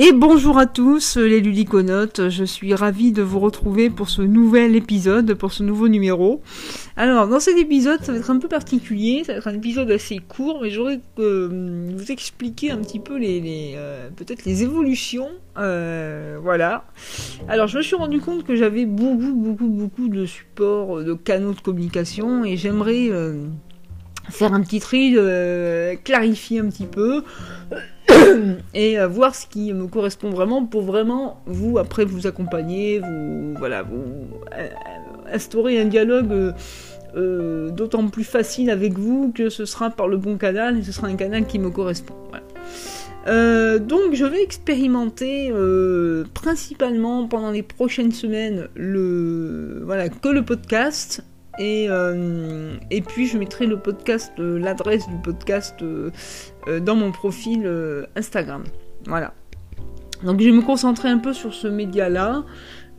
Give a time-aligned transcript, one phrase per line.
[0.00, 4.76] Et bonjour à tous les ludiconotes, je suis ravie de vous retrouver pour ce nouvel
[4.76, 6.40] épisode, pour ce nouveau numéro.
[6.96, 9.90] Alors dans cet épisode ça va être un peu particulier, ça va être un épisode
[9.90, 15.30] assez court, mais j'aurais euh, vous expliquer un petit peu les, euh, peut-être les évolutions,
[15.56, 16.84] euh, voilà.
[17.48, 21.54] Alors je me suis rendu compte que j'avais beaucoup beaucoup beaucoup de supports, de canaux
[21.54, 23.10] de communication et j'aimerais
[24.30, 25.16] faire un petit tri,
[26.04, 27.22] clarifier un petit peu
[28.74, 33.54] et euh, voir ce qui me correspond vraiment pour vraiment vous après vous accompagner, vous
[33.58, 34.04] voilà, vous
[34.56, 34.68] euh,
[35.32, 36.54] instaurer un dialogue
[37.16, 40.92] euh, d'autant plus facile avec vous que ce sera par le bon canal et ce
[40.92, 42.14] sera un canal qui me correspond.
[43.26, 45.52] donc je vais expérimenter
[46.34, 51.22] principalement pendant les prochaines semaines le voilà que le podcast
[51.58, 56.10] et, euh, et puis je mettrai le podcast, euh, l'adresse du podcast euh,
[56.80, 57.68] dans mon profil
[58.14, 58.64] Instagram.
[59.06, 59.34] Voilà.
[60.22, 62.44] Donc je vais me concentrer un peu sur ce média-là.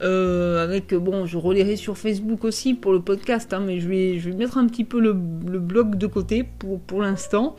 [0.00, 4.30] avec bon, je relayerai sur Facebook aussi pour le podcast, hein, mais je vais, je
[4.30, 7.56] vais mettre un petit peu le, blog de côté pour, pour l'instant.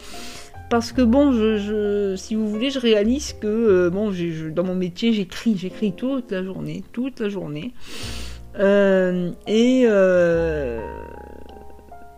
[0.70, 4.11] Parce que bon, je, si vous voulez, je réalise que bon,
[4.54, 7.73] dans mon métier, j'écris, j'écris toute la journée, toute la journée.
[8.59, 9.86] Et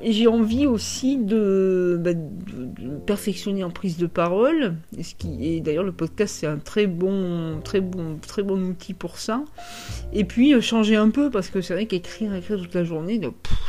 [0.03, 4.75] j'ai envie aussi bah, de, perfectionner en prise de parole.
[5.39, 9.43] Et, d'ailleurs, le podcast, c'est un très bon, très, bon, très bon outil pour ça.
[10.13, 13.19] Et puis, euh, changer un peu, parce que c'est vrai qu'écrire, écrire toute la journée,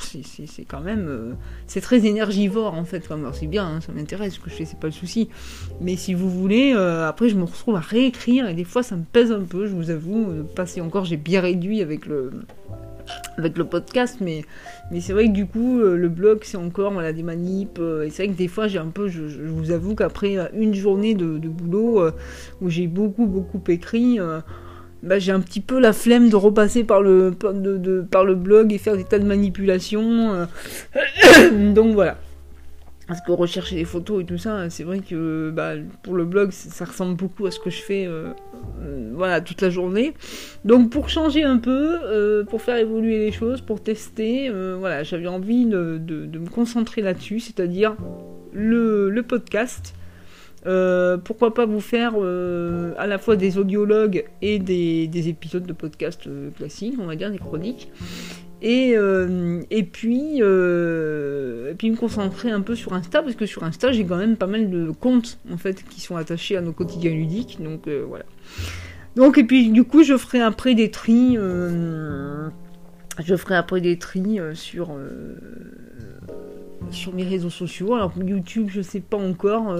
[0.00, 1.06] c'est quand même.
[1.08, 1.32] Euh,
[1.66, 3.08] c'est très énergivore, en fait.
[3.32, 5.28] c'est bien, hein, ça m'intéresse, ce que je fais, c'est pas le souci.
[5.80, 8.96] Mais si vous voulez, euh, après, je me retrouve à réécrire, et des fois, ça
[8.96, 10.44] me pèse un peu, je vous avoue.
[10.54, 12.30] passer encore, j'ai bien réduit avec le
[13.38, 14.44] avec le podcast, mais,
[14.90, 17.78] mais c'est vrai que du coup, euh, le blog, c'est encore des manips.
[17.78, 20.44] Euh, et c'est vrai que des fois, j'ai un peu, je, vous avoue qu'après euh,
[20.54, 22.02] une journée de, boulot
[22.60, 24.18] où j'ai beaucoup, beaucoup écrit,
[25.02, 28.72] bah, j'ai un petit peu la flemme de repasser par le, de, par le blog
[28.72, 30.46] et faire des tas de manipulations.
[31.74, 32.18] Donc voilà.
[33.10, 35.72] Parce que rechercher des photos et tout ça, c'est vrai que bah,
[36.04, 38.28] pour le blog, ça ressemble beaucoup à ce que je fais euh,
[38.84, 40.14] euh, voilà, toute la journée.
[40.64, 44.48] Donc pour changer un peu, euh, pour faire évoluer les choses, pour tester,
[44.78, 45.98] voilà, j'avais envie de,
[46.38, 47.96] me concentrer là-dessus, c'est-à-dire
[48.52, 49.92] le, podcast.
[51.24, 56.28] pourquoi pas vous faire à la fois des audiologues et des, des épisodes de podcast
[56.56, 57.90] classiques, on va dire, des chroniques.
[58.62, 63.64] Et, euh, et, puis, euh, puis me concentrer un peu sur Insta, parce que sur
[63.64, 66.72] Insta, j'ai quand même pas mal de comptes en fait qui sont attachés à nos
[66.72, 67.58] quotidiens ludiques.
[67.62, 68.24] Donc euh, voilà.
[69.16, 71.36] Donc, et puis du coup, je ferai après des tris.
[71.36, 72.50] je
[73.36, 73.64] ferai
[74.54, 74.90] sur,
[76.90, 77.94] sur mes réseaux sociaux.
[77.94, 79.74] Alors YouTube, je sais pas encore.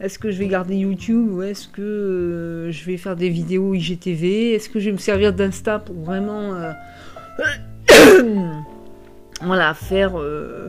[0.00, 4.54] est-ce que je vais garder YouTube ou est-ce que je vais faire des vidéos IGTV
[4.54, 6.54] Est-ce que je vais me servir d'Insta pour vraiment
[9.42, 10.18] voilà, faire.
[10.18, 10.68] Euh,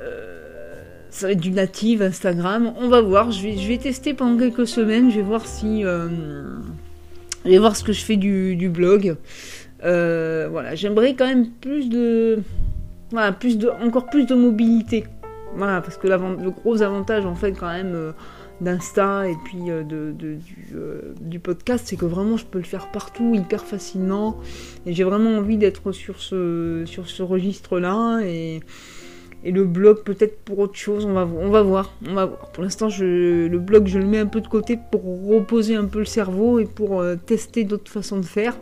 [0.00, 2.72] euh, ça va être du native Instagram.
[2.78, 3.30] On va voir.
[3.30, 5.10] Je vais, je vais tester pendant quelques semaines.
[5.10, 5.84] Je vais voir si.
[5.84, 6.08] Euh,
[7.44, 9.16] je vais voir ce que je fais du, blog.
[9.80, 12.42] voilà, j'aimerais quand même plus de.
[13.10, 15.04] Voilà, plus de, encore plus de mobilité.
[15.54, 18.12] Voilà, parce que le gros avantage, en fait, quand même
[18.60, 20.14] d'Insta et puis euh, de,
[20.74, 24.38] euh, du, podcast, c'est que vraiment je peux le faire partout hyper facilement.
[24.86, 28.20] Et j'ai vraiment envie d'être sur ce, sur ce registre-là.
[28.24, 28.60] Et,
[29.44, 31.92] et le blog peut-être pour autre chose, on va, on va voir.
[32.08, 32.50] On va voir.
[32.52, 36.00] Pour l'instant, le blog, je le mets un peu de côté pour reposer un peu
[36.00, 38.56] le cerveau et pour euh, tester d'autres façons de faire.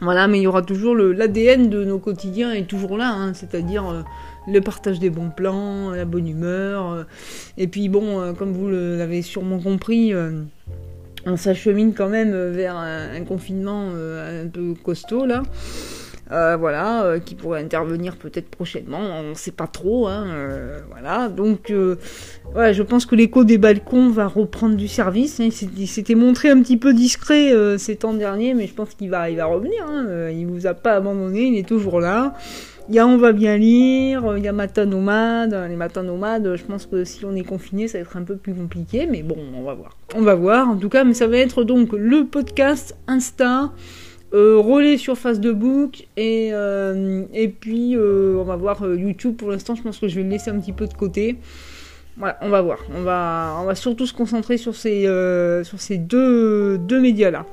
[0.00, 4.04] Voilà, mais il y aura toujours l'ADN de nos quotidiens est toujours là, hein, c'est-à-dire
[4.46, 6.92] le partage des bons plans, la bonne humeur.
[6.92, 7.04] Euh,
[7.58, 10.42] et puis bon, euh, comme vous l'avez sûrement compris, euh,
[11.24, 15.42] on s'achemine quand même vers un, confinement un peu costaud là.
[16.28, 20.26] Voilà, qui pourrait intervenir peut-être prochainement, on ne sait pas trop, hein,
[20.90, 21.28] voilà.
[21.28, 21.72] Donc,
[22.54, 25.40] ouais, je pense que l'écho des balcons va reprendre du service.
[25.40, 25.48] Hein.
[25.76, 29.24] il s'était montré un petit peu discret ces temps derniers, mais je pense qu'il va,
[29.46, 29.86] revenir.
[29.88, 30.30] Hein.
[30.30, 32.34] il vous a pas abandonné, il est toujours là.
[32.88, 35.52] Il y a On va bien lire, il y a Matin nomade.
[35.68, 38.36] Les matins nomades, je pense que si on est confiné, ça va être un peu
[38.36, 39.96] plus compliqué, mais bon, on va voir.
[40.14, 43.72] On va voir, en tout cas, mais ça va être donc le podcast Insta.
[44.34, 49.76] Euh, relais sur Facebook et, euh, et puis euh, on va voir YouTube pour l'instant
[49.76, 51.36] je pense que je vais le laisser un petit peu de côté
[52.40, 52.78] on va voir.
[52.94, 55.02] On va, on va surtout se concentrer sur ces,
[55.98, 57.44] deux, deux médias-là.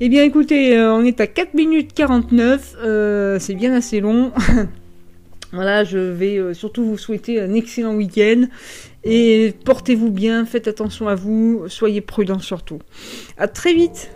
[0.00, 2.76] Eh bien, écoutez, on est à 4 minutes 49.
[2.82, 4.32] Euh, c'est bien assez long.
[5.50, 8.44] Voilà, je vais surtout vous souhaiter un excellent week-end
[9.02, 12.80] et portez-vous bien, faites attention à vous, soyez prudents surtout.
[13.38, 14.10] À très vite